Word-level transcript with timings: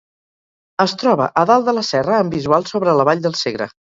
Es 0.85 0.95
troba 1.01 1.27
a 1.41 1.43
dalt 1.51 1.69
de 1.69 1.75
la 1.79 1.85
serra 1.91 2.17
amb 2.21 2.37
visual 2.39 2.67
sobre 2.73 2.99
la 3.01 3.09
vall 3.11 3.25
del 3.27 3.39
Segre. 3.45 3.71